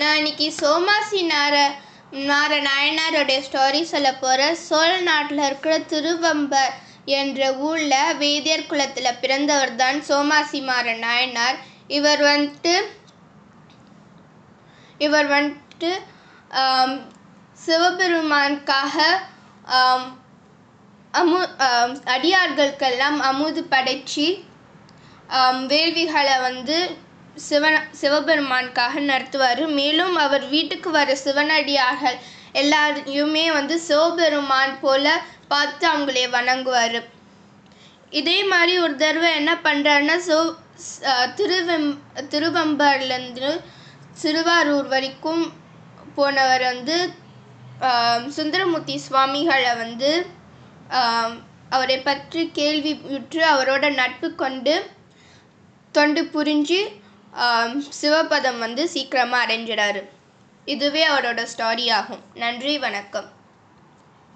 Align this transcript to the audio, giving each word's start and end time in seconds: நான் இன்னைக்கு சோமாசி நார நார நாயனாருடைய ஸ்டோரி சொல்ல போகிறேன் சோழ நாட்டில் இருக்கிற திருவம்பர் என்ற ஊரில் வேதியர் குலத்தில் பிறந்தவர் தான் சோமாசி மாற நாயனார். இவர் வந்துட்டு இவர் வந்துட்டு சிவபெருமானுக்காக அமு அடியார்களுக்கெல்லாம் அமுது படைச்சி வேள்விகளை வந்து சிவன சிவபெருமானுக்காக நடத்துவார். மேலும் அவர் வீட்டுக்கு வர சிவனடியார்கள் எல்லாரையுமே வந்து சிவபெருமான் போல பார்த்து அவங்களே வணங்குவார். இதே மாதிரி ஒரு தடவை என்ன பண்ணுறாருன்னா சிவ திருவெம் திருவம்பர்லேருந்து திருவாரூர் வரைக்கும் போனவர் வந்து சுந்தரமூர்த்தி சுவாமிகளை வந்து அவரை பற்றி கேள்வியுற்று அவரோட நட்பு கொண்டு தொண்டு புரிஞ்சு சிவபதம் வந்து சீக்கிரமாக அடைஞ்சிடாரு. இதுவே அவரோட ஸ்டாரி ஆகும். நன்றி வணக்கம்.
நான் 0.00 0.18
இன்னைக்கு 0.18 0.46
சோமாசி 0.60 1.20
நார 1.26 1.54
நார 2.28 2.50
நாயனாருடைய 2.60 3.38
ஸ்டோரி 3.46 3.80
சொல்ல 3.82 4.08
போகிறேன் 4.14 4.56
சோழ 4.58 4.90
நாட்டில் 5.00 5.42
இருக்கிற 5.46 5.74
திருவம்பர் 5.92 6.74
என்ற 7.18 7.40
ஊரில் 7.58 8.14
வேதியர் 8.18 8.66
குலத்தில் 8.66 9.18
பிறந்தவர் 9.20 9.72
தான் 9.74 9.98
சோமாசி 10.08 10.60
மாற 10.62 10.86
நாயனார். 10.96 11.58
இவர் 11.88 12.22
வந்துட்டு 12.22 12.74
இவர் 15.00 15.28
வந்துட்டு 15.28 15.90
சிவபெருமானுக்காக 17.58 18.96
அமு 21.14 21.40
அடியார்களுக்கெல்லாம் 22.14 23.18
அமுது 23.22 23.62
படைச்சி 23.70 24.26
வேள்விகளை 25.66 26.36
வந்து 26.40 26.78
சிவன 27.46 27.74
சிவபெருமானுக்காக 28.00 29.00
நடத்துவார். 29.10 29.62
மேலும் 29.78 30.14
அவர் 30.24 30.44
வீட்டுக்கு 30.54 30.90
வர 30.96 31.16
சிவனடியார்கள் 31.24 32.18
எல்லாரையுமே 32.60 33.44
வந்து 33.58 33.74
சிவபெருமான் 33.88 34.74
போல 34.84 35.06
பார்த்து 35.52 35.84
அவங்களே 35.92 36.24
வணங்குவார். 36.36 36.98
இதே 38.20 38.38
மாதிரி 38.52 38.74
ஒரு 38.84 38.94
தடவை 39.02 39.30
என்ன 39.40 39.52
பண்ணுறாருன்னா 39.66 40.16
சிவ 40.26 40.40
திருவெம் 41.38 41.90
திருவம்பர்லேருந்து 42.32 43.50
திருவாரூர் 44.22 44.88
வரைக்கும் 44.92 45.42
போனவர் 46.18 46.64
வந்து 46.72 46.96
சுந்தரமூர்த்தி 48.36 48.94
சுவாமிகளை 49.06 49.72
வந்து 49.82 50.10
அவரை 51.76 51.98
பற்றி 52.06 52.40
கேள்வியுற்று 52.58 53.42
அவரோட 53.52 53.84
நட்பு 54.00 54.28
கொண்டு 54.42 54.74
தொண்டு 55.94 56.22
புரிஞ்சு 56.34 56.80
சிவபதம் 58.02 58.58
வந்து 58.58 58.88
சீக்கிரமாக 58.88 59.46
அடைஞ்சிடாரு. 59.46 60.02
இதுவே 60.64 61.08
அவரோட 61.08 61.46
ஸ்டாரி 61.56 61.92
ஆகும். 61.92 62.22
நன்றி 62.34 62.78
வணக்கம். 62.78 63.36